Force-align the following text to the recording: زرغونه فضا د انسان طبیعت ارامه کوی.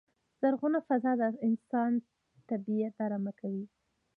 زرغونه 0.39 0.79
فضا 0.87 1.11
د 1.21 1.23
انسان 1.47 1.91
طبیعت 2.49 2.93
ارامه 3.05 3.31
کوی. 3.39 3.65